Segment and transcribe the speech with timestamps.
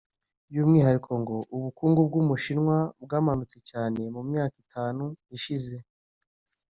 [0.49, 5.03] By’umwihariko ngo ubukungu bw’u Bushinwa bwamanutse cyane mu myaka itanu
[5.35, 5.75] ishize